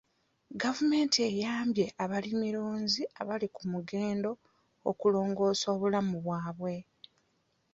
[0.61, 4.31] Gavumenti eyambye abalimirunzi abali ku mugendo
[4.89, 6.75] okulongoosa obulamu bwabwe.